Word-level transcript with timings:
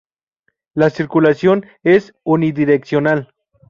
La 0.73 0.89
circulación 0.89 1.67
es 1.83 2.15
unidireccional. 2.23 3.35